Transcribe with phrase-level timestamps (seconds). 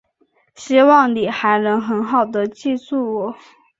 [0.55, 3.35] 希望你还能很好地记住我。